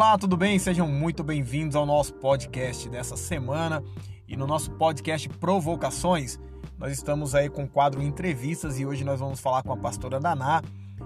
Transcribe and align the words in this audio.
Olá, 0.00 0.16
tudo 0.16 0.34
bem? 0.34 0.58
Sejam 0.58 0.88
muito 0.88 1.22
bem-vindos 1.22 1.76
ao 1.76 1.84
nosso 1.84 2.14
podcast 2.14 2.88
dessa 2.88 3.18
semana. 3.18 3.84
E 4.26 4.34
no 4.34 4.46
nosso 4.46 4.70
podcast 4.70 5.28
Provocações, 5.28 6.40
nós 6.78 6.92
estamos 6.92 7.34
aí 7.34 7.50
com 7.50 7.64
o 7.64 7.68
quadro 7.68 8.00
Entrevistas 8.00 8.80
e 8.80 8.86
hoje 8.86 9.04
nós 9.04 9.20
vamos 9.20 9.40
falar 9.40 9.62
com 9.62 9.74
a 9.74 9.76
pastora 9.76 10.18
Daná, 10.18 10.62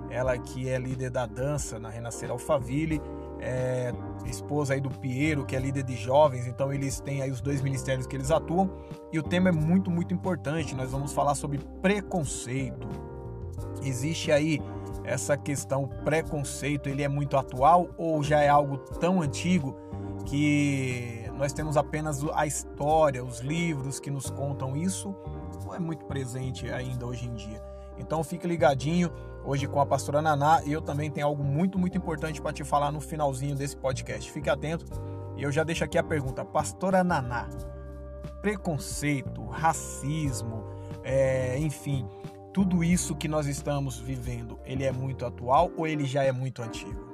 ela 0.09 0.39
que 0.39 0.68
é 0.68 0.79
líder 0.79 1.11
da 1.11 1.27
dança 1.27 1.77
na 1.77 1.89
Renascer 1.89 2.30
Alphaville, 2.30 3.03
é 3.41 3.93
esposa 4.27 4.75
aí 4.75 4.80
do 4.80 4.91
Piero, 4.91 5.45
que 5.45 5.57
é 5.57 5.58
líder 5.58 5.82
de 5.82 5.96
jovens, 5.96 6.46
então 6.46 6.72
eles 6.72 7.00
têm 7.00 7.21
aí 7.21 7.32
os 7.32 7.40
dois 7.40 7.61
ministérios 7.61 8.07
que 8.07 8.14
eles 8.14 8.31
atuam. 8.31 8.71
E 9.13 9.18
o 9.18 9.25
tema 9.25 9.49
é 9.49 9.53
muito, 9.53 9.90
muito 9.90 10.14
importante. 10.14 10.72
Nós 10.72 10.93
vamos 10.93 11.13
falar 11.13 11.35
sobre 11.35 11.58
preconceito. 11.82 12.89
Existe 13.82 14.31
aí 14.31 14.63
essa 15.04 15.36
questão 15.36 15.86
preconceito, 16.04 16.89
ele 16.89 17.03
é 17.03 17.08
muito 17.08 17.36
atual 17.36 17.89
ou 17.96 18.22
já 18.22 18.40
é 18.40 18.49
algo 18.49 18.79
tão 18.79 19.21
antigo 19.21 19.77
que 20.25 21.25
nós 21.36 21.53
temos 21.53 21.77
apenas 21.77 22.25
a 22.32 22.46
história, 22.46 23.22
os 23.22 23.40
livros 23.40 24.00
que 24.00 24.11
nos 24.11 24.30
contam 24.30 24.77
isso, 24.77 25.14
ou 25.67 25.75
é 25.75 25.79
muito 25.79 26.04
presente 26.07 26.71
ainda 26.71 27.07
hoje 27.07 27.27
em 27.27 27.35
dia? 27.35 27.63
Então 27.99 28.25
fique 28.25 28.46
ligadinho 28.46 29.13
hoje 29.44 29.67
com 29.68 29.80
a 29.80 29.86
pastora 29.86 30.22
Naná 30.22 30.63
e 30.64 30.72
eu 30.72 30.80
também 30.80 31.11
tenho 31.11 31.27
algo 31.27 31.44
muito, 31.44 31.79
muito 31.79 31.96
importante 31.99 32.41
para 32.41 32.52
te 32.52 32.64
falar 32.64 32.91
no 32.91 33.00
finalzinho 33.00 33.55
desse 33.55 33.77
podcast. 33.77 34.30
Fique 34.30 34.48
atento 34.48 34.86
e 35.36 35.42
eu 35.42 35.52
já 35.52 35.62
deixo 35.62 35.84
aqui 35.84 35.98
a 35.98 36.02
pergunta, 36.02 36.44
pastora 36.44 37.05
Naná, 37.05 37.48
preconceito, 38.41 39.44
racismo, 39.47 40.64
é, 41.02 41.58
enfim, 41.58 42.08
tudo 42.55 42.84
isso 42.84 43.17
que 43.17 43.27
nós 43.27 43.48
estamos 43.48 43.98
vivendo, 43.98 44.61
ele 44.64 44.84
é 44.84 44.92
muito 44.92 45.27
atual 45.27 45.72
ou 45.77 45.88
ele 45.88 46.05
já 46.05 46.22
é 46.22 46.30
muito 46.30 46.62
antigo? 46.62 47.12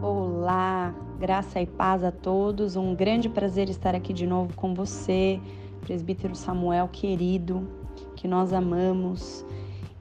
Olá, 0.00 0.94
graça 1.20 1.60
e 1.60 1.66
paz 1.66 2.02
a 2.02 2.10
todos. 2.10 2.76
Um 2.76 2.94
grande 2.94 3.28
prazer 3.28 3.68
estar 3.68 3.94
aqui 3.94 4.14
de 4.14 4.26
novo 4.26 4.56
com 4.56 4.74
você, 4.74 5.38
presbítero 5.82 6.34
Samuel 6.34 6.88
querido, 6.88 7.68
que 8.16 8.26
nós 8.26 8.54
amamos. 8.54 9.44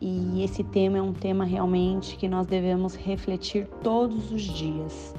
E 0.05 0.43
esse 0.43 0.65
tema 0.65 0.97
é 0.97 1.01
um 1.01 1.13
tema 1.13 1.45
realmente 1.45 2.17
que 2.17 2.27
nós 2.27 2.45
devemos 2.45 2.93
refletir 2.93 3.65
todos 3.81 4.33
os 4.33 4.41
dias, 4.41 5.15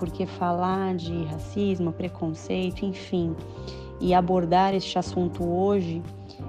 porque 0.00 0.26
falar 0.26 0.96
de 0.96 1.22
racismo, 1.26 1.92
preconceito, 1.92 2.84
enfim, 2.84 3.36
e 4.00 4.12
abordar 4.12 4.74
este 4.74 4.98
assunto 4.98 5.48
hoje, 5.48 6.02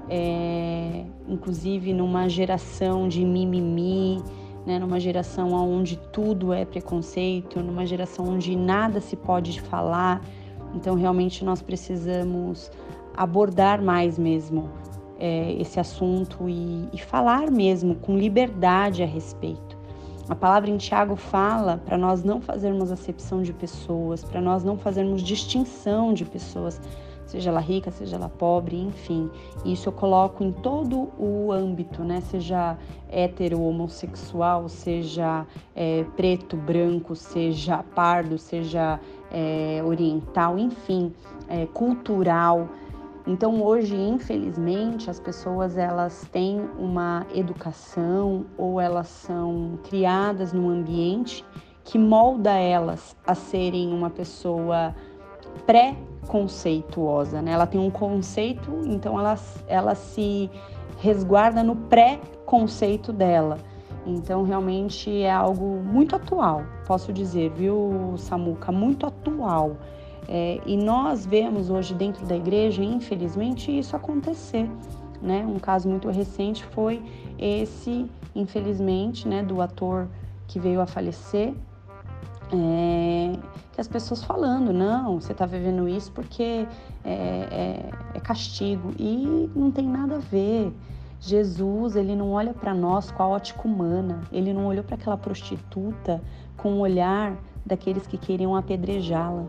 é, 0.10 1.06
inclusive 1.30 1.94
numa 1.94 2.28
geração 2.28 3.08
de 3.08 3.24
mimimi, 3.24 4.24
né, 4.66 4.80
numa 4.80 5.00
geração 5.00 5.54
onde 5.54 5.98
tudo 6.12 6.52
é 6.52 6.66
preconceito, 6.66 7.62
numa 7.62 7.86
geração 7.86 8.26
onde 8.28 8.56
nada 8.56 9.00
se 9.00 9.16
pode 9.16 9.62
falar, 9.62 10.26
então 10.74 10.96
realmente 10.96 11.46
nós 11.46 11.62
precisamos 11.62 12.72
abordar 13.16 13.80
mais 13.84 14.18
mesmo 14.18 14.68
é, 15.20 15.54
esse 15.54 15.80
assunto 15.80 16.48
e, 16.48 16.88
e 16.94 16.98
falar 16.98 17.50
mesmo 17.52 17.96
com 17.96 18.18
liberdade 18.18 19.04
a 19.04 19.06
respeito. 19.06 19.78
A 20.30 20.36
palavra 20.36 20.70
em 20.70 20.78
Tiago 20.78 21.16
fala 21.16 21.82
para 21.86 21.98
nós 21.98 22.24
não 22.24 22.42
fazermos 22.42 22.92
acepção 22.92 23.42
de 23.42 23.54
pessoas, 23.54 24.24
para 24.24 24.42
nós 24.42 24.64
não 24.64 24.78
fazermos 24.78 25.22
distinção 25.22 26.14
de 26.14 26.26
pessoas, 26.26 26.82
seja 27.26 27.50
ela 27.50 27.62
rica, 27.62 27.92
seja 27.92 28.18
ela 28.18 28.28
pobre, 28.28 28.78
enfim. 28.78 29.30
Isso 29.64 29.88
eu 29.88 29.94
coloco 29.94 30.44
em 30.44 30.52
todo 30.52 31.10
o 31.18 31.52
âmbito, 31.52 32.04
né? 32.04 32.20
Seja 32.22 32.78
hétero, 33.10 33.62
homossexual, 33.62 34.68
seja 34.68 35.46
é, 35.74 36.04
preto, 36.18 36.58
branco, 36.58 37.16
seja 37.16 37.84
pardo, 37.96 38.38
seja 38.38 39.00
é, 39.32 39.82
oriental, 39.86 40.58
enfim, 40.58 41.14
é, 41.48 41.66
cultural. 41.68 42.68
Então 43.28 43.62
hoje, 43.62 43.94
infelizmente, 43.94 45.10
as 45.10 45.20
pessoas 45.20 45.78
elas 45.78 46.26
têm 46.32 46.62
uma 46.80 47.28
educação 47.36 48.46
ou 48.58 48.80
elas 48.80 49.08
são 49.08 49.78
criadas 49.84 50.54
num 50.54 50.70
ambiente 50.70 51.44
que 51.84 52.00
molda 52.00 52.52
elas 52.52 53.18
a 53.28 53.36
serem 53.36 53.94
uma 53.94 54.10
pessoa 54.10 54.96
pré-conceituosa, 55.66 57.42
né? 57.42 57.52
Ela 57.52 57.68
tem 57.68 57.80
um 57.80 57.92
conceito, 57.92 58.72
então 58.86 59.20
ela, 59.20 59.38
ela 59.68 59.94
se 59.94 60.50
resguarda 61.00 61.62
no 61.64 61.76
pré-conceito 61.76 63.12
dela. 63.12 63.58
Então, 64.06 64.44
realmente 64.44 65.22
é 65.22 65.32
algo 65.32 65.82
muito 65.84 66.16
atual, 66.16 66.64
posso 66.86 67.12
dizer, 67.12 67.52
viu, 67.52 68.14
Samuca? 68.18 68.72
Muito 68.72 69.06
atual. 69.06 69.76
É, 70.28 70.60
e 70.66 70.76
nós 70.76 71.26
vemos 71.26 71.70
hoje 71.70 71.94
dentro 71.94 72.26
da 72.26 72.36
igreja, 72.36 72.84
infelizmente, 72.84 73.72
isso 73.72 73.96
acontecer. 73.96 74.70
Né? 75.22 75.46
Um 75.46 75.58
caso 75.58 75.88
muito 75.88 76.10
recente 76.10 76.64
foi 76.66 77.02
esse, 77.40 78.06
infelizmente, 78.36 79.28
né, 79.28 79.42
do 79.42 79.62
ator 79.62 80.08
que 80.48 80.60
veio 80.60 80.82
a 80.82 80.86
falecer. 80.86 81.54
É, 82.52 83.34
que 83.74 83.82
as 83.82 83.88
pessoas 83.88 84.24
falando, 84.24 84.72
não, 84.72 85.20
você 85.20 85.34
está 85.34 85.46
vivendo 85.46 85.88
isso 85.88 86.12
porque 86.12 86.68
é, 87.04 87.12
é, 87.12 87.90
é 88.14 88.20
castigo. 88.20 88.92
E 89.00 89.50
não 89.56 89.72
tem 89.72 89.88
nada 89.88 90.16
a 90.16 90.20
ver. 90.20 90.74
Jesus, 91.20 91.96
ele 91.96 92.16
não 92.16 92.32
olha 92.32 92.54
para 92.54 92.74
nós 92.74 93.10
com 93.12 93.24
a 93.24 93.28
ótica 93.28 93.68
humana, 93.68 94.22
ele 94.32 94.54
não 94.54 94.68
olhou 94.68 94.84
para 94.84 94.96
aquela 94.96 95.18
prostituta 95.18 96.22
com 96.56 96.74
o 96.74 96.80
olhar 96.80 97.36
daqueles 97.66 98.06
que 98.06 98.18
queriam 98.18 98.56
apedrejá-la. 98.56 99.46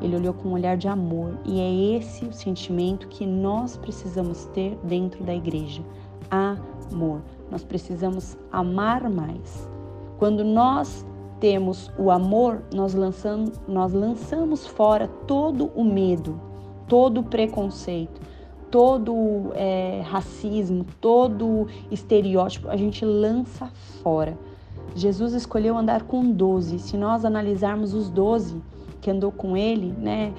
Ele 0.00 0.16
olhou 0.16 0.34
com 0.34 0.48
um 0.48 0.52
olhar 0.52 0.76
de 0.76 0.88
amor 0.88 1.38
e 1.44 1.60
é 1.60 1.96
esse 1.96 2.24
o 2.24 2.32
sentimento 2.32 3.08
que 3.08 3.24
nós 3.24 3.76
precisamos 3.76 4.44
ter 4.46 4.78
dentro 4.82 5.24
da 5.24 5.34
igreja: 5.34 5.82
amor. 6.30 7.22
Nós 7.50 7.64
precisamos 7.64 8.36
amar 8.50 9.08
mais. 9.08 9.68
Quando 10.18 10.44
nós 10.44 11.06
temos 11.38 11.90
o 11.98 12.10
amor, 12.10 12.62
nós 12.74 12.94
lançamos, 12.94 13.60
nós 13.68 13.92
lançamos 13.92 14.66
fora 14.66 15.06
todo 15.26 15.70
o 15.74 15.84
medo, 15.84 16.40
todo 16.88 17.20
o 17.20 17.24
preconceito, 17.24 18.20
todo 18.70 19.52
é, 19.54 20.02
racismo, 20.04 20.84
todo 21.00 21.68
estereótipo, 21.90 22.68
a 22.68 22.76
gente 22.76 23.04
lança 23.04 23.66
fora. 24.02 24.36
Jesus 24.94 25.34
escolheu 25.34 25.76
andar 25.76 26.04
com 26.04 26.30
doze. 26.30 26.78
Se 26.78 26.96
nós 26.96 27.24
analisarmos 27.24 27.92
os 27.92 28.08
doze, 28.08 28.60
que 29.00 29.10
andou 29.10 29.32
com 29.32 29.56
ele, 29.56 29.92
né? 29.98 30.32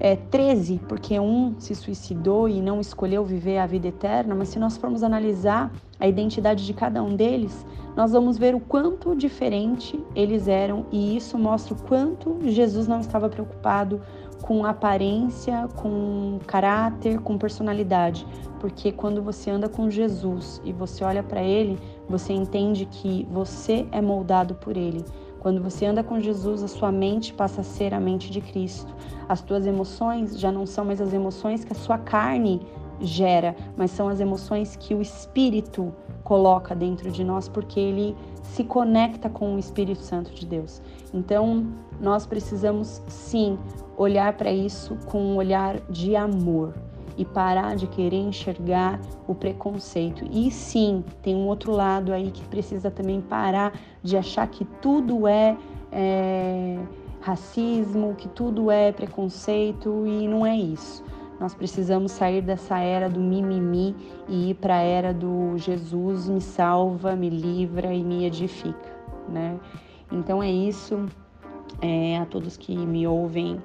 É, 0.00 0.16
13, 0.16 0.80
porque 0.88 1.18
um 1.20 1.54
se 1.60 1.76
suicidou 1.76 2.48
e 2.48 2.60
não 2.60 2.80
escolheu 2.80 3.24
viver 3.24 3.58
a 3.58 3.66
vida 3.66 3.86
eterna, 3.86 4.34
mas 4.34 4.48
se 4.48 4.58
nós 4.58 4.76
formos 4.76 5.04
analisar 5.04 5.72
a 6.00 6.08
identidade 6.08 6.66
de 6.66 6.74
cada 6.74 7.00
um 7.02 7.14
deles, 7.14 7.64
nós 7.94 8.10
vamos 8.10 8.36
ver 8.36 8.54
o 8.54 8.58
quanto 8.58 9.14
diferente 9.14 10.02
eles 10.16 10.48
eram 10.48 10.86
e 10.90 11.16
isso 11.16 11.38
mostra 11.38 11.74
o 11.74 11.82
quanto 11.82 12.38
Jesus 12.42 12.88
não 12.88 12.98
estava 12.98 13.28
preocupado 13.28 14.00
com 14.42 14.66
aparência, 14.66 15.68
com 15.76 16.40
caráter, 16.46 17.20
com 17.20 17.38
personalidade, 17.38 18.26
porque 18.58 18.90
quando 18.90 19.22
você 19.22 19.50
anda 19.50 19.68
com 19.68 19.88
Jesus 19.88 20.60
e 20.64 20.72
você 20.72 21.04
olha 21.04 21.22
para 21.22 21.42
ele, 21.42 21.78
você 22.08 22.32
entende 22.32 22.86
que 22.86 23.26
você 23.30 23.86
é 23.92 24.00
moldado 24.00 24.54
por 24.56 24.76
ele. 24.76 25.04
Quando 25.42 25.60
você 25.60 25.86
anda 25.86 26.04
com 26.04 26.20
Jesus, 26.20 26.62
a 26.62 26.68
sua 26.68 26.92
mente 26.92 27.34
passa 27.34 27.62
a 27.62 27.64
ser 27.64 27.92
a 27.92 27.98
mente 27.98 28.30
de 28.30 28.40
Cristo. 28.40 28.94
As 29.28 29.42
tuas 29.42 29.66
emoções 29.66 30.38
já 30.38 30.52
não 30.52 30.64
são 30.64 30.84
mais 30.84 31.00
as 31.00 31.12
emoções 31.12 31.64
que 31.64 31.72
a 31.72 31.74
sua 31.74 31.98
carne 31.98 32.64
gera, 33.00 33.56
mas 33.76 33.90
são 33.90 34.08
as 34.08 34.20
emoções 34.20 34.76
que 34.76 34.94
o 34.94 35.02
Espírito 35.02 35.92
coloca 36.22 36.76
dentro 36.76 37.10
de 37.10 37.24
nós, 37.24 37.48
porque 37.48 37.80
ele 37.80 38.16
se 38.40 38.62
conecta 38.62 39.28
com 39.28 39.56
o 39.56 39.58
Espírito 39.58 40.02
Santo 40.02 40.32
de 40.32 40.46
Deus. 40.46 40.80
Então, 41.12 41.66
nós 42.00 42.24
precisamos 42.24 43.02
sim 43.08 43.58
olhar 43.96 44.34
para 44.34 44.52
isso 44.52 44.96
com 45.06 45.20
um 45.20 45.34
olhar 45.34 45.80
de 45.90 46.14
amor 46.14 46.72
e 47.16 47.24
parar 47.24 47.76
de 47.76 47.86
querer 47.86 48.20
enxergar 48.20 49.00
o 49.26 49.34
preconceito. 49.34 50.24
E 50.30 50.50
sim, 50.50 51.04
tem 51.20 51.34
um 51.34 51.46
outro 51.46 51.72
lado 51.72 52.12
aí 52.12 52.30
que 52.30 52.44
precisa 52.44 52.90
também 52.90 53.20
parar 53.20 53.72
de 54.02 54.16
achar 54.16 54.46
que 54.48 54.64
tudo 54.80 55.26
é, 55.26 55.56
é 55.90 56.78
racismo, 57.20 58.14
que 58.14 58.28
tudo 58.28 58.70
é 58.70 58.92
preconceito 58.92 60.04
e 60.06 60.26
não 60.26 60.44
é 60.44 60.56
isso. 60.56 61.04
Nós 61.38 61.54
precisamos 61.54 62.12
sair 62.12 62.42
dessa 62.42 62.78
era 62.78 63.08
do 63.08 63.20
mimimi 63.20 63.94
e 64.28 64.50
ir 64.50 64.54
para 64.54 64.76
a 64.76 64.82
era 64.82 65.12
do 65.12 65.56
Jesus 65.56 66.28
me 66.28 66.40
salva, 66.40 67.16
me 67.16 67.30
livra 67.30 67.92
e 67.92 68.02
me 68.02 68.24
edifica, 68.24 68.96
né? 69.28 69.58
Então 70.10 70.42
é 70.42 70.50
isso. 70.50 71.06
É, 71.80 72.18
a 72.18 72.26
todos 72.26 72.56
que 72.56 72.76
me 72.76 73.06
ouvem, 73.06 73.60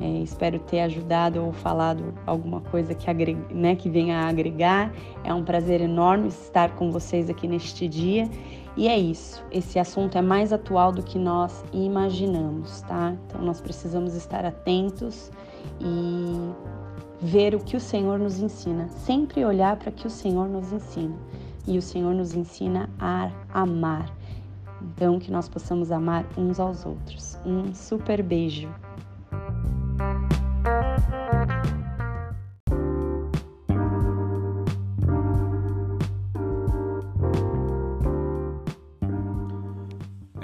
É, 0.00 0.22
espero 0.22 0.58
ter 0.58 0.80
ajudado 0.80 1.44
ou 1.44 1.52
falado 1.52 2.14
alguma 2.26 2.62
coisa 2.62 2.94
que, 2.94 3.10
agregue, 3.10 3.54
né, 3.54 3.76
que 3.76 3.90
venha 3.90 4.20
a 4.20 4.28
agregar. 4.28 4.90
É 5.22 5.32
um 5.34 5.44
prazer 5.44 5.82
enorme 5.82 6.28
estar 6.28 6.74
com 6.76 6.90
vocês 6.90 7.28
aqui 7.28 7.46
neste 7.46 7.86
dia. 7.86 8.26
E 8.76 8.88
é 8.88 8.98
isso. 8.98 9.44
Esse 9.50 9.78
assunto 9.78 10.16
é 10.16 10.22
mais 10.22 10.52
atual 10.52 10.92
do 10.92 11.02
que 11.02 11.18
nós 11.18 11.64
imaginamos, 11.72 12.80
tá? 12.82 13.14
Então 13.26 13.42
nós 13.42 13.60
precisamos 13.60 14.14
estar 14.14 14.44
atentos 14.44 15.30
e 15.80 16.52
ver 17.20 17.54
o 17.54 17.60
que 17.60 17.76
o 17.76 17.80
Senhor 17.80 18.18
nos 18.18 18.40
ensina. 18.40 18.88
Sempre 18.88 19.44
olhar 19.44 19.76
para 19.76 19.90
o 19.90 19.92
que 19.92 20.06
o 20.06 20.10
Senhor 20.10 20.48
nos 20.48 20.72
ensina. 20.72 21.14
E 21.66 21.76
o 21.76 21.82
Senhor 21.82 22.14
nos 22.14 22.34
ensina 22.34 22.88
a 22.98 23.30
amar. 23.52 24.10
Então 24.80 25.18
que 25.18 25.30
nós 25.30 25.48
possamos 25.48 25.92
amar 25.92 26.26
uns 26.36 26.58
aos 26.58 26.86
outros. 26.86 27.38
Um 27.44 27.74
super 27.74 28.22
beijo. 28.22 28.68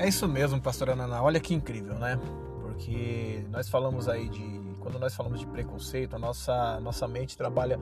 É 0.09 0.11
isso 0.11 0.27
mesmo, 0.27 0.59
pastora 0.59 0.97
Naná. 0.97 1.23
Olha 1.23 1.39
que 1.39 1.53
incrível, 1.53 1.93
né? 1.99 2.19
Porque 2.63 3.45
nós 3.51 3.69
falamos 3.69 4.09
aí 4.09 4.27
de. 4.31 4.59
Quando 4.81 4.99
nós 4.99 5.15
falamos 5.15 5.39
de 5.39 5.47
preconceito, 5.47 6.17
a 6.17 6.19
nossa, 6.19 6.81
nossa 6.81 7.07
mente 7.07 7.37
trabalha 7.37 7.79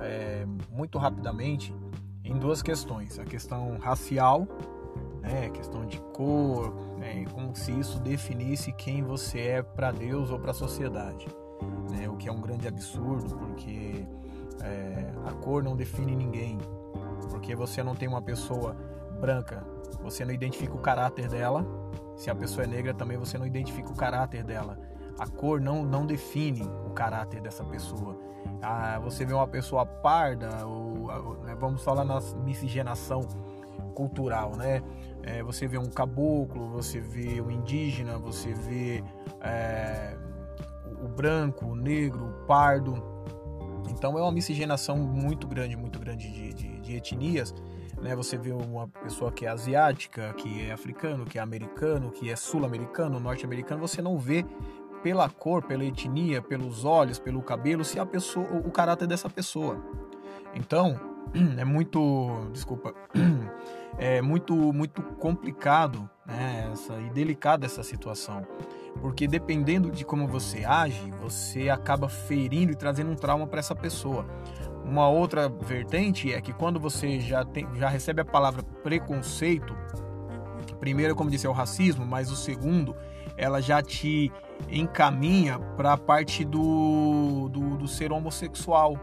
é, 0.00 0.44
muito 0.72 0.98
rapidamente 0.98 1.72
em 2.24 2.36
duas 2.36 2.62
questões: 2.62 3.16
a 3.20 3.24
questão 3.24 3.78
racial, 3.78 4.48
né? 5.20 5.50
questão 5.50 5.86
de 5.86 6.00
cor, 6.00 6.74
né? 6.98 7.24
como 7.26 7.54
se 7.54 7.70
isso 7.70 8.00
definisse 8.00 8.72
quem 8.72 9.00
você 9.04 9.38
é 9.38 9.62
para 9.62 9.92
Deus 9.92 10.32
ou 10.32 10.40
para 10.40 10.50
a 10.50 10.54
sociedade. 10.54 11.28
Né? 11.92 12.08
O 12.08 12.16
que 12.16 12.28
é 12.28 12.32
um 12.32 12.40
grande 12.40 12.66
absurdo, 12.66 13.36
porque 13.36 14.04
é, 14.64 15.12
a 15.24 15.32
cor 15.32 15.62
não 15.62 15.76
define 15.76 16.16
ninguém. 16.16 16.58
Porque 17.30 17.54
você 17.54 17.84
não 17.84 17.94
tem 17.94 18.08
uma 18.08 18.20
pessoa 18.20 18.74
branca 19.20 19.64
você 20.00 20.24
não 20.24 20.32
identifica 20.32 20.74
o 20.74 20.78
caráter 20.78 21.28
dela. 21.28 21.66
Se 22.16 22.30
a 22.30 22.34
pessoa 22.34 22.64
é 22.64 22.66
negra, 22.66 22.92
também 22.94 23.16
você 23.16 23.38
não 23.38 23.46
identifica 23.46 23.90
o 23.90 23.96
caráter 23.96 24.42
dela. 24.42 24.78
A 25.18 25.26
cor 25.26 25.60
não, 25.60 25.84
não 25.84 26.06
define 26.06 26.62
o 26.86 26.90
caráter 26.90 27.40
dessa 27.40 27.64
pessoa. 27.64 28.16
Ah, 28.62 28.98
você 29.00 29.24
vê 29.24 29.32
uma 29.32 29.46
pessoa 29.46 29.84
parda, 29.84 30.66
ou, 30.66 31.38
né, 31.42 31.54
vamos 31.54 31.82
falar 31.82 32.04
na 32.04 32.20
miscigenação 32.44 33.22
cultural, 33.94 34.56
né? 34.56 34.82
É, 35.22 35.42
você 35.42 35.66
vê 35.66 35.76
um 35.76 35.86
caboclo, 35.86 36.68
você 36.68 37.00
vê 37.00 37.40
o 37.40 37.50
indígena, 37.50 38.16
você 38.18 38.54
vê 38.54 39.02
é, 39.40 40.16
o 41.02 41.08
branco, 41.08 41.66
o 41.66 41.74
negro, 41.74 42.26
o 42.26 42.46
pardo. 42.46 43.02
Então 43.90 44.16
é 44.16 44.22
uma 44.22 44.32
miscigenação 44.32 44.96
muito 44.96 45.46
grande, 45.46 45.76
muito 45.76 45.98
grande 45.98 46.30
de, 46.30 46.54
de, 46.54 46.80
de 46.80 46.96
etnias 46.96 47.54
né? 48.00 48.14
Você 48.16 48.36
vê 48.36 48.52
uma 48.52 48.88
pessoa 48.88 49.30
que 49.32 49.46
é 49.46 49.48
asiática, 49.48 50.32
que 50.34 50.66
é 50.66 50.72
africano, 50.72 51.24
que 51.24 51.38
é 51.38 51.40
americano, 51.40 52.10
que 52.10 52.30
é 52.30 52.36
sul-americano, 52.36 53.20
norte-americano, 53.20 53.80
você 53.80 54.00
não 54.00 54.18
vê 54.18 54.44
pela 55.02 55.28
cor, 55.28 55.62
pela 55.62 55.84
etnia, 55.84 56.42
pelos 56.42 56.84
olhos, 56.84 57.18
pelo 57.18 57.42
cabelo, 57.42 57.84
se 57.84 57.98
a 58.00 58.06
pessoa, 58.06 58.46
o 58.64 58.70
caráter 58.70 59.06
dessa 59.06 59.28
pessoa. 59.28 59.82
Então, 60.54 60.98
é 61.56 61.64
muito, 61.64 62.48
desculpa, 62.52 62.94
é 63.96 64.20
muito 64.20 64.54
muito 64.72 65.02
complicado, 65.02 66.08
né, 66.26 66.70
essa 66.72 66.94
e 67.00 67.10
delicada 67.10 67.66
essa 67.66 67.82
situação, 67.82 68.46
porque 69.00 69.26
dependendo 69.26 69.90
de 69.90 70.04
como 70.04 70.26
você 70.26 70.64
age, 70.64 71.10
você 71.20 71.68
acaba 71.68 72.08
ferindo 72.08 72.72
e 72.72 72.76
trazendo 72.76 73.10
um 73.10 73.16
trauma 73.16 73.46
para 73.46 73.60
essa 73.60 73.74
pessoa. 73.74 74.26
Uma 74.88 75.06
outra 75.06 75.50
vertente 75.50 76.32
é 76.32 76.40
que 76.40 76.50
quando 76.50 76.80
você 76.80 77.20
já, 77.20 77.44
tem, 77.44 77.68
já 77.74 77.90
recebe 77.90 78.22
a 78.22 78.24
palavra 78.24 78.62
preconceito, 78.62 79.76
primeiro, 80.80 81.14
como 81.14 81.30
disse, 81.30 81.46
é 81.46 81.50
o 81.50 81.52
racismo, 81.52 82.06
mas 82.06 82.30
o 82.32 82.36
segundo, 82.36 82.96
ela 83.36 83.60
já 83.60 83.82
te 83.82 84.32
encaminha 84.70 85.58
para 85.76 85.92
a 85.92 85.98
parte 85.98 86.42
do, 86.42 87.50
do, 87.50 87.76
do, 87.76 87.86
ser 87.86 88.12
homossexual. 88.12 88.98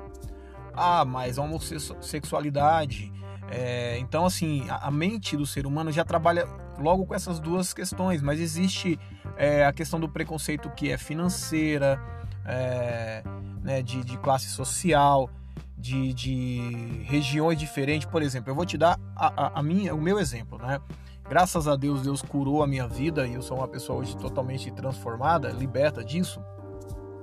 Ah, 0.73 1.05
mas 1.05 1.37
a 1.37 1.43
homossexualidade. 1.43 3.13
É, 3.51 3.99
então, 3.99 4.25
assim, 4.25 4.67
a, 4.67 4.87
a, 4.87 4.91
mente 4.91 5.37
do 5.37 5.45
ser 5.45 5.67
humano 5.67 5.91
já 5.91 6.03
trabalha 6.03 6.47
logo 6.79 7.05
com 7.05 7.13
essas 7.13 7.39
duas 7.39 7.75
questões, 7.75 8.23
mas 8.23 8.39
existe 8.39 8.99
é, 9.37 9.63
a 9.63 9.71
questão 9.71 9.99
do 9.99 10.09
preconceito 10.09 10.67
que 10.71 10.91
é 10.91 10.97
financeira, 10.97 12.01
é, 12.43 13.23
né, 13.61 13.83
de, 13.83 14.03
de 14.03 14.17
classe 14.17 14.49
social 14.49 15.29
de, 15.77 16.13
de 16.13 17.03
regiões 17.05 17.59
diferentes. 17.59 18.07
Por 18.07 18.21
exemplo, 18.21 18.49
eu 18.51 18.55
vou 18.55 18.65
te 18.65 18.77
dar 18.77 18.99
a, 19.15 19.27
a, 19.27 19.59
a, 19.59 19.63
minha, 19.63 19.93
o 19.93 20.01
meu 20.01 20.19
exemplo, 20.19 20.57
né? 20.57 20.79
Graças 21.27 21.67
a 21.67 21.75
Deus, 21.75 22.03
Deus 22.03 22.21
curou 22.21 22.61
a 22.61 22.67
minha 22.67 22.87
vida 22.87 23.27
e 23.27 23.33
eu 23.33 23.41
sou 23.41 23.57
uma 23.57 23.67
pessoa 23.67 23.99
hoje 23.99 24.15
totalmente 24.15 24.71
transformada, 24.71 25.49
liberta 25.49 26.03
disso. 26.03 26.39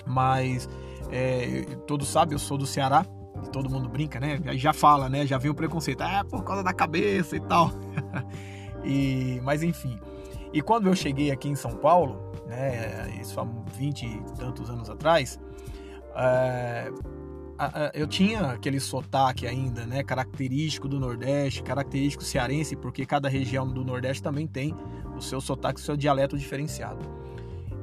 Mas 0.04 0.68
é, 1.10 1.76
todos 1.86 2.08
sabem, 2.08 2.32
eu 2.32 2.38
sou 2.38 2.58
do 2.58 2.66
Ceará, 2.66 3.04
todo 3.52 3.70
mundo 3.70 3.88
brinca, 3.88 4.18
né? 4.18 4.40
Já 4.54 4.72
fala, 4.72 5.08
né? 5.08 5.24
Já 5.24 5.38
vem 5.38 5.50
o 5.50 5.54
preconceito, 5.54 6.02
ah, 6.02 6.24
por 6.28 6.42
causa 6.42 6.64
da 6.64 6.72
cabeça 6.72 7.36
e 7.36 7.40
tal. 7.40 7.70
e, 8.84 9.40
mas 9.44 9.62
enfim. 9.62 9.98
E 10.52 10.60
quando 10.60 10.88
eu 10.88 10.94
cheguei 10.96 11.30
aqui 11.30 11.48
em 11.48 11.54
São 11.54 11.76
Paulo, 11.76 12.32
né? 12.46 13.14
Isso 13.20 13.40
há 13.40 13.46
20 13.76 14.02
e 14.04 14.22
tantos 14.36 14.68
anos 14.68 14.90
atrás, 14.90 15.38
é, 16.16 16.90
eu 17.94 18.06
tinha 18.06 18.52
aquele 18.52 18.80
sotaque 18.80 19.46
ainda, 19.46 19.84
né, 19.84 20.02
característico 20.02 20.88
do 20.88 20.98
Nordeste, 20.98 21.62
característico 21.62 22.24
cearense, 22.24 22.76
porque 22.76 23.04
cada 23.04 23.28
região 23.28 23.66
do 23.66 23.84
Nordeste 23.84 24.22
também 24.22 24.46
tem 24.46 24.74
o 25.16 25.20
seu 25.20 25.40
sotaque, 25.40 25.80
o 25.80 25.82
seu 25.82 25.96
dialeto 25.96 26.36
diferenciado. 26.38 27.04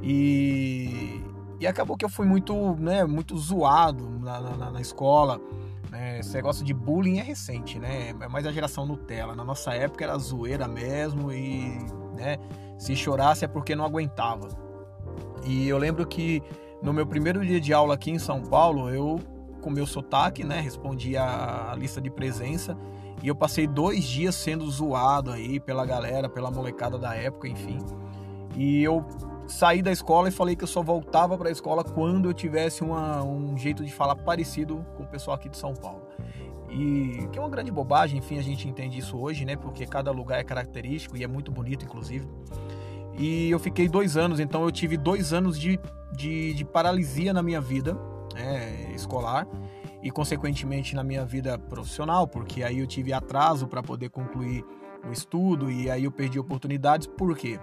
E, 0.01 1.21
e 1.59 1.67
acabou 1.67 1.97
que 1.97 2.05
eu 2.05 2.09
fui 2.09 2.25
muito, 2.25 2.75
né, 2.75 3.05
muito 3.05 3.37
zoado 3.37 4.09
na, 4.19 4.39
na, 4.39 4.71
na 4.71 4.81
escola. 4.81 5.39
Né? 5.91 6.19
Esse 6.19 6.33
negócio 6.33 6.63
de 6.63 6.73
bullying 6.73 7.19
é 7.19 7.23
recente, 7.23 7.79
né? 7.79 8.09
É 8.09 8.27
mais 8.27 8.45
a 8.45 8.51
geração 8.51 8.85
Nutella. 8.85 9.35
Na 9.35 9.43
nossa 9.43 9.73
época 9.73 10.03
era 10.03 10.17
zoeira 10.17 10.67
mesmo 10.67 11.31
e, 11.31 11.77
né, 12.15 12.37
se 12.77 12.95
chorasse 12.95 13.43
é 13.43 13.47
porque 13.47 13.75
não 13.75 13.85
aguentava. 13.85 14.47
E 15.45 15.67
eu 15.67 15.77
lembro 15.77 16.05
que 16.05 16.41
no 16.81 16.93
meu 16.93 17.05
primeiro 17.05 17.45
dia 17.45 17.59
de 17.59 17.73
aula 17.73 17.95
aqui 17.95 18.11
em 18.11 18.19
São 18.19 18.41
Paulo, 18.41 18.89
eu 18.89 19.19
com 19.59 19.69
meu 19.69 19.85
sotaque, 19.85 20.43
né? 20.43 20.59
Respondi 20.59 21.15
a, 21.17 21.75
lista 21.77 22.01
de 22.01 22.09
presença 22.09 22.77
e 23.21 23.27
eu 23.27 23.35
passei 23.35 23.67
dois 23.67 24.05
dias 24.05 24.35
sendo 24.35 24.69
zoado 24.69 25.31
aí 25.31 25.59
pela 25.59 25.85
galera, 25.85 26.29
pela 26.29 26.49
molecada 26.49 26.97
da 26.97 27.15
época, 27.15 27.47
enfim. 27.47 27.77
E 28.55 28.83
eu 28.83 29.05
saí 29.47 29.81
da 29.81 29.91
escola 29.91 30.29
e 30.29 30.31
falei 30.31 30.55
que 30.55 30.63
eu 30.63 30.67
só 30.67 30.81
voltava 30.81 31.37
para 31.37 31.49
a 31.49 31.51
escola 31.51 31.83
quando 31.83 32.29
eu 32.29 32.33
tivesse 32.33 32.83
uma, 32.83 33.23
um 33.23 33.57
jeito 33.57 33.83
de 33.83 33.91
falar 33.91 34.15
parecido 34.15 34.85
com 34.95 35.03
o 35.03 35.07
pessoal 35.07 35.35
aqui 35.35 35.49
de 35.49 35.57
São 35.57 35.73
Paulo. 35.73 36.03
E 36.69 37.27
que 37.31 37.39
é 37.39 37.41
uma 37.41 37.49
grande 37.49 37.71
bobagem, 37.71 38.19
enfim, 38.19 38.37
a 38.37 38.43
gente 38.43 38.67
entende 38.67 38.99
isso 38.99 39.17
hoje, 39.17 39.43
né? 39.43 39.55
Porque 39.55 39.85
cada 39.85 40.11
lugar 40.11 40.39
é 40.39 40.43
característico 40.43 41.17
e 41.17 41.23
é 41.23 41.27
muito 41.27 41.51
bonito, 41.51 41.83
inclusive. 41.83 42.27
E 43.17 43.49
eu 43.49 43.59
fiquei 43.59 43.89
dois 43.89 44.15
anos, 44.15 44.39
então 44.39 44.63
eu 44.63 44.71
tive 44.71 44.95
dois 44.95 45.33
anos 45.33 45.59
de, 45.59 45.79
de, 46.15 46.53
de 46.53 46.63
paralisia 46.63 47.33
na 47.33 47.41
minha 47.41 47.59
vida 47.59 47.97
né, 48.39 48.68
escolar 48.99 49.47
e 50.01 50.11
consequentemente 50.11 50.95
na 50.95 51.03
minha 51.03 51.25
vida 51.25 51.57
profissional, 51.57 52.27
porque 52.27 52.63
aí 52.63 52.79
eu 52.79 52.87
tive 52.87 53.11
atraso 53.11 53.67
para 53.67 53.83
poder 53.83 54.09
concluir 54.09 54.63
o 55.07 55.11
estudo 55.11 55.71
e 55.71 55.89
aí 55.89 56.03
eu 56.03 56.11
perdi 56.11 56.39
oportunidades. 56.39 57.07
Por 57.07 57.35
quê? 57.37 57.59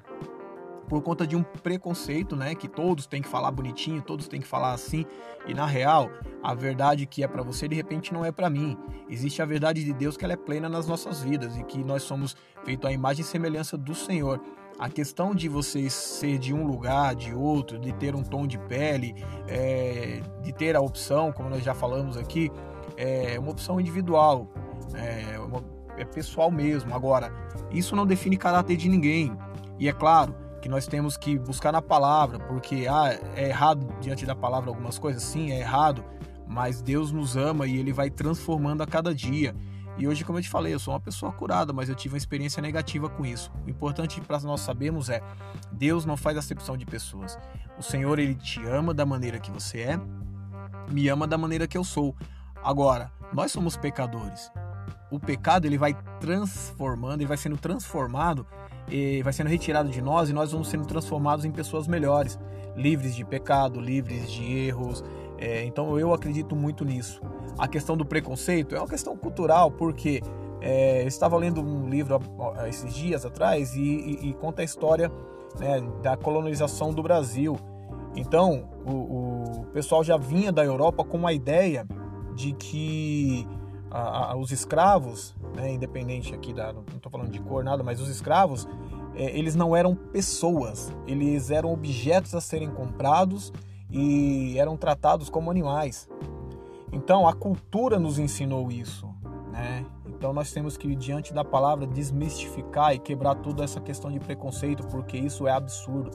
Por 0.88 1.02
conta 1.02 1.26
de 1.26 1.34
um 1.34 1.42
preconceito, 1.42 2.36
né, 2.36 2.54
que 2.54 2.68
todos 2.68 3.06
têm 3.06 3.20
que 3.20 3.28
falar 3.28 3.50
bonitinho, 3.50 4.00
todos 4.00 4.28
têm 4.28 4.40
que 4.40 4.46
falar 4.46 4.72
assim, 4.72 5.04
e 5.44 5.52
na 5.52 5.66
real, 5.66 6.08
a 6.40 6.54
verdade 6.54 7.06
que 7.06 7.24
é 7.24 7.28
para 7.28 7.42
você 7.42 7.66
de 7.66 7.74
repente 7.74 8.14
não 8.14 8.24
é 8.24 8.30
para 8.30 8.48
mim. 8.48 8.78
Existe 9.08 9.42
a 9.42 9.46
verdade 9.46 9.82
de 9.82 9.92
Deus 9.92 10.16
que 10.16 10.24
ela 10.24 10.34
é 10.34 10.36
plena 10.36 10.68
nas 10.68 10.86
nossas 10.86 11.22
vidas 11.22 11.56
e 11.56 11.64
que 11.64 11.82
nós 11.82 12.04
somos 12.04 12.36
feitos 12.64 12.88
à 12.88 12.92
imagem 12.92 13.22
e 13.22 13.26
semelhança 13.26 13.76
do 13.76 13.96
Senhor. 13.96 14.40
A 14.78 14.90
questão 14.90 15.34
de 15.34 15.48
você 15.48 15.88
ser 15.88 16.38
de 16.38 16.52
um 16.52 16.66
lugar, 16.66 17.14
de 17.14 17.32
outro, 17.34 17.78
de 17.78 17.92
ter 17.92 18.14
um 18.14 18.22
tom 18.22 18.46
de 18.46 18.58
pele, 18.58 19.14
é, 19.48 20.20
de 20.42 20.52
ter 20.52 20.76
a 20.76 20.80
opção, 20.80 21.32
como 21.32 21.48
nós 21.48 21.64
já 21.64 21.74
falamos 21.74 22.16
aqui, 22.16 22.52
é 22.94 23.38
uma 23.38 23.50
opção 23.50 23.80
individual, 23.80 24.46
é, 24.94 25.38
uma, 25.38 25.64
é 25.96 26.04
pessoal 26.04 26.50
mesmo. 26.50 26.94
Agora, 26.94 27.32
isso 27.70 27.96
não 27.96 28.06
define 28.06 28.36
caráter 28.36 28.76
de 28.76 28.86
ninguém. 28.86 29.34
E 29.78 29.88
é 29.88 29.92
claro 29.94 30.34
que 30.60 30.68
nós 30.68 30.86
temos 30.86 31.16
que 31.16 31.38
buscar 31.38 31.72
na 31.72 31.80
palavra, 31.80 32.38
porque 32.40 32.86
ah, 32.88 33.18
é 33.34 33.48
errado 33.48 33.86
diante 34.00 34.26
da 34.26 34.34
palavra 34.34 34.68
algumas 34.68 34.98
coisas, 34.98 35.22
sim, 35.22 35.52
é 35.52 35.60
errado, 35.60 36.04
mas 36.46 36.82
Deus 36.82 37.12
nos 37.12 37.34
ama 37.34 37.66
e 37.66 37.78
Ele 37.78 37.92
vai 37.92 38.10
transformando 38.10 38.82
a 38.82 38.86
cada 38.86 39.14
dia. 39.14 39.54
E 39.98 40.06
hoje, 40.06 40.24
como 40.24 40.38
eu 40.38 40.42
te 40.42 40.48
falei, 40.48 40.74
eu 40.74 40.78
sou 40.78 40.92
uma 40.92 41.00
pessoa 41.00 41.32
curada, 41.32 41.72
mas 41.72 41.88
eu 41.88 41.94
tive 41.94 42.14
uma 42.14 42.18
experiência 42.18 42.60
negativa 42.60 43.08
com 43.08 43.24
isso. 43.24 43.50
O 43.66 43.70
importante 43.70 44.20
para 44.20 44.38
nós 44.40 44.60
sabermos 44.60 45.08
é: 45.08 45.22
Deus 45.72 46.04
não 46.04 46.16
faz 46.16 46.36
acepção 46.36 46.76
de 46.76 46.84
pessoas. 46.84 47.38
O 47.78 47.82
Senhor, 47.82 48.18
ele 48.18 48.34
te 48.34 48.62
ama 48.66 48.92
da 48.92 49.06
maneira 49.06 49.38
que 49.38 49.50
você 49.50 49.80
é, 49.80 50.00
me 50.90 51.08
ama 51.08 51.26
da 51.26 51.38
maneira 51.38 51.66
que 51.66 51.78
eu 51.78 51.84
sou. 51.84 52.14
Agora, 52.62 53.10
nós 53.32 53.52
somos 53.52 53.76
pecadores. 53.76 54.50
O 55.10 55.18
pecado 55.18 55.66
ele 55.66 55.78
vai 55.78 55.96
transformando, 56.20 57.20
ele 57.20 57.28
vai 57.28 57.36
sendo 57.36 57.56
transformado, 57.56 58.46
vai 59.22 59.32
sendo 59.32 59.48
retirado 59.48 59.88
de 59.88 60.02
nós 60.02 60.28
e 60.28 60.32
nós 60.32 60.52
vamos 60.52 60.68
sendo 60.68 60.84
transformados 60.84 61.44
em 61.44 61.50
pessoas 61.50 61.86
melhores, 61.86 62.38
livres 62.74 63.14
de 63.14 63.24
pecado, 63.24 63.80
livres 63.80 64.30
de 64.30 64.44
erros. 64.44 65.04
É, 65.38 65.64
então 65.64 65.98
eu 65.98 66.12
acredito 66.12 66.56
muito 66.56 66.84
nisso. 66.84 67.20
A 67.58 67.68
questão 67.68 67.96
do 67.96 68.04
preconceito 68.04 68.74
é 68.74 68.78
uma 68.78 68.88
questão 68.88 69.16
cultural, 69.16 69.70
porque 69.70 70.22
é, 70.60 71.02
eu 71.02 71.08
estava 71.08 71.36
lendo 71.36 71.60
um 71.60 71.88
livro 71.88 72.18
esses 72.68 72.94
dias 72.94 73.24
atrás 73.24 73.74
e, 73.74 73.80
e, 73.80 74.30
e 74.30 74.34
conta 74.34 74.62
a 74.62 74.64
história 74.64 75.10
né, 75.58 75.80
da 76.02 76.16
colonização 76.16 76.92
do 76.92 77.02
Brasil. 77.02 77.56
Então, 78.14 78.68
o, 78.86 79.60
o, 79.60 79.66
pessoal 79.72 80.02
já 80.02 80.16
vinha 80.16 80.50
da 80.50 80.64
Europa 80.64 81.04
com 81.04 81.26
a 81.26 81.32
ideia 81.32 81.86
de 82.34 82.52
que 82.52 83.46
a, 83.90 84.32
a, 84.32 84.36
os 84.36 84.50
escravos, 84.50 85.36
né, 85.54 85.72
independente 85.72 86.34
aqui 86.34 86.52
da, 86.52 86.72
não 86.72 86.82
estou 86.94 87.12
falando 87.12 87.30
de 87.30 87.40
cor 87.40 87.62
nada, 87.62 87.82
mas 87.82 88.00
os 88.00 88.08
escravos, 88.08 88.66
é, 89.14 89.38
eles 89.38 89.54
não 89.54 89.76
eram 89.76 89.94
pessoas, 89.94 90.92
eles 91.06 91.50
eram 91.50 91.72
objetos 91.72 92.34
a 92.34 92.40
serem 92.40 92.70
comprados 92.70 93.52
e 93.90 94.58
eram 94.58 94.76
tratados 94.76 95.28
como 95.28 95.50
animais. 95.50 96.08
Então, 96.92 97.26
a 97.26 97.32
cultura 97.32 97.98
nos 97.98 98.18
ensinou 98.18 98.70
isso, 98.70 99.08
né? 99.52 99.84
Então, 100.06 100.32
nós 100.32 100.52
temos 100.52 100.76
que, 100.76 100.94
diante 100.94 101.32
da 101.32 101.44
palavra, 101.44 101.86
desmistificar 101.86 102.94
e 102.94 102.98
quebrar 102.98 103.34
toda 103.34 103.62
essa 103.62 103.80
questão 103.80 104.10
de 104.10 104.18
preconceito, 104.18 104.86
porque 104.86 105.16
isso 105.16 105.46
é 105.46 105.52
absurdo. 105.52 106.10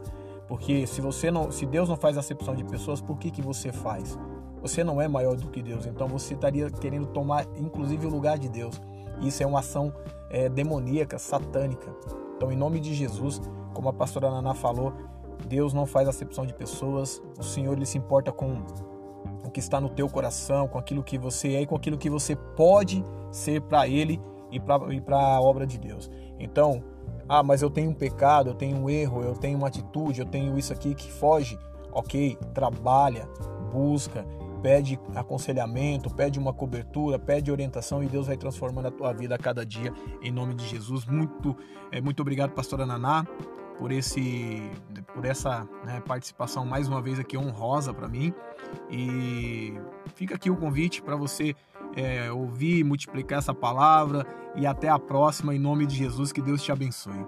Porque 0.48 0.86
se 0.88 1.00
você 1.00 1.32
não, 1.32 1.52
se 1.52 1.66
Deus 1.66 1.88
não 1.88 1.96
faz 1.96 2.18
acepção 2.18 2.56
de 2.56 2.64
pessoas, 2.64 3.00
por 3.00 3.18
que 3.18 3.32
que 3.32 3.42
você 3.42 3.72
faz? 3.72 4.18
Você 4.62 4.84
não 4.84 5.02
é 5.02 5.08
maior 5.08 5.36
do 5.36 5.50
que 5.50 5.62
Deus, 5.62 5.86
então 5.86 6.08
você 6.08 6.34
estaria 6.34 6.70
querendo 6.70 7.08
tomar, 7.08 7.46
inclusive, 7.58 8.06
o 8.06 8.10
lugar 8.10 8.38
de 8.38 8.50
Deus. 8.50 8.80
Isso 9.22 9.42
é 9.42 9.46
uma 9.46 9.60
ação 9.60 9.94
é, 10.30 10.50
demoníaca, 10.50 11.18
satânica. 11.18 11.96
Então, 12.36 12.52
em 12.52 12.56
nome 12.56 12.80
de 12.80 12.94
Jesus, 12.94 13.42
como 13.74 13.88
a 13.90 13.94
pastora 13.94 14.30
Naná 14.30 14.54
falou, 14.54 14.94
Deus 15.48 15.74
não 15.74 15.86
faz 15.86 16.08
acepção 16.08 16.46
de 16.46 16.54
pessoas. 16.54 17.22
O 17.38 17.44
Senhor 17.44 17.74
ele 17.74 17.86
se 17.86 17.98
importa 17.98 18.32
com 18.32 18.64
o 19.44 19.50
que 19.52 19.60
está 19.60 19.82
no 19.82 19.90
teu 19.90 20.10
coração, 20.10 20.68
com 20.68 20.78
aquilo 20.78 21.04
que 21.04 21.18
você 21.18 21.56
é 21.56 21.62
e 21.62 21.66
com 21.66 21.76
aquilo 21.76 21.98
que 21.98 22.10
você 22.10 22.36
pode 22.36 23.04
ser 23.32 23.62
para 23.62 23.88
Ele 23.88 24.22
e 24.52 24.60
para 24.60 25.18
a 25.18 25.42
obra 25.42 25.66
de 25.66 25.78
Deus. 25.78 26.10
Então, 26.40 26.84
ah, 27.28 27.44
mas 27.44 27.62
eu 27.62 27.70
tenho 27.70 27.92
um 27.92 27.94
pecado, 27.94 28.50
eu 28.50 28.54
tenho 28.54 28.78
um 28.78 28.90
erro, 28.90 29.22
eu 29.22 29.34
tenho 29.36 29.58
uma 29.58 29.68
atitude, 29.68 30.20
eu 30.20 30.26
tenho 30.26 30.58
isso 30.58 30.74
aqui 30.74 30.94
que 30.94 31.12
foge. 31.12 31.58
Ok, 31.94 32.38
trabalha, 32.54 33.28
busca, 33.72 34.26
pede 34.62 35.00
aconselhamento, 35.16 36.10
pede 36.10 36.40
uma 36.40 36.54
cobertura, 36.54 37.20
pede 37.20 37.52
orientação 37.52 38.02
e 38.02 38.08
Deus 38.08 38.28
vai 38.28 38.38
transformando 38.38 38.88
a 38.88 38.92
tua 38.92 39.12
vida 39.12 39.36
a 39.36 39.38
cada 39.38 39.66
dia 39.66 39.94
em 40.22 40.32
nome 40.32 40.54
de 40.54 40.66
Jesus. 40.68 41.06
Muito, 41.06 41.56
é, 41.92 42.00
muito 42.00 42.22
obrigado, 42.22 42.52
pastora 42.52 42.86
Naná 42.86 43.26
por 43.82 43.92
esse 43.92 44.62
por 45.16 45.26
essa 45.26 45.68
né, 45.84 46.00
participação 46.06 46.64
mais 46.64 46.88
uma 46.88 47.02
vez 47.02 47.20
aqui 47.20 47.36
honrosa 47.36 47.92
para 47.92 48.08
mim. 48.08 48.32
E 48.92 49.74
fica 50.14 50.36
aqui 50.36 50.52
o 50.52 50.56
convite 50.56 51.02
para 51.02 51.16
você 51.16 51.56
é, 51.96 52.32
ouvir 52.32 52.84
multiplicar 52.84 53.40
essa 53.40 53.56
palavra. 53.56 54.24
E 54.56 54.68
até 54.68 54.88
a 54.88 55.00
próxima 55.00 55.56
em 55.56 55.60
nome 55.60 55.88
de 55.88 55.96
Jesus 55.96 56.32
que 56.32 56.44
Deus 56.44 56.62
te 56.62 56.72
abençoe 56.72 57.26